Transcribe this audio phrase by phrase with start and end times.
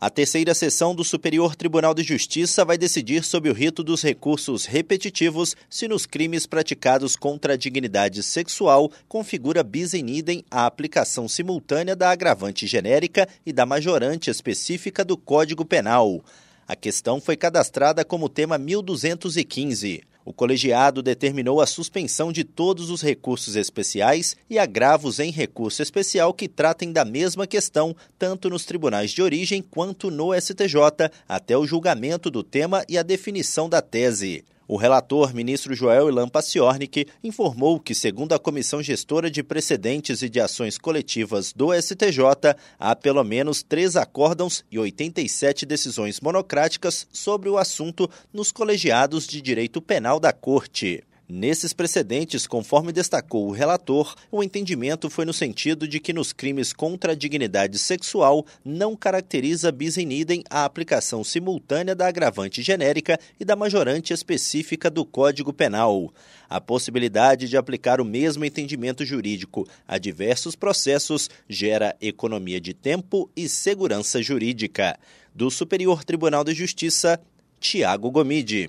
[0.00, 4.64] A terceira sessão do Superior Tribunal de Justiça vai decidir sobre o rito dos recursos
[4.64, 11.26] repetitivos se nos crimes praticados contra a dignidade sexual configura bis in idem a aplicação
[11.26, 16.24] simultânea da agravante genérica e da majorante específica do Código Penal.
[16.68, 23.00] A questão foi cadastrada como tema 1215 o colegiado determinou a suspensão de todos os
[23.00, 29.10] recursos especiais e agravos em recurso especial que tratem da mesma questão, tanto nos tribunais
[29.10, 34.44] de origem quanto no STJ, até o julgamento do tema e a definição da tese.
[34.70, 40.28] O relator, ministro Joel Ilan Paciornik, informou que, segundo a Comissão Gestora de Precedentes e
[40.28, 47.48] de Ações Coletivas do STJ, há pelo menos três acórdãos e 87 decisões monocráticas sobre
[47.48, 51.02] o assunto nos colegiados de direito penal da Corte.
[51.30, 56.72] Nesses precedentes, conforme destacou o relator, o entendimento foi no sentido de que nos crimes
[56.72, 63.20] contra a dignidade sexual não caracteriza bis in idem a aplicação simultânea da agravante genérica
[63.38, 66.10] e da majorante específica do Código Penal.
[66.48, 73.30] A possibilidade de aplicar o mesmo entendimento jurídico a diversos processos gera economia de tempo
[73.36, 74.98] e segurança jurídica.
[75.34, 77.20] Do Superior Tribunal de Justiça,
[77.60, 78.66] Tiago Gomide.